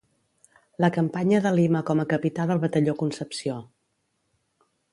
[0.83, 3.61] La Campanya de Lima com a Capità del Batalló Concepció.